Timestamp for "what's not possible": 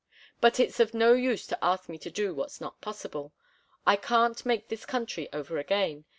2.33-3.33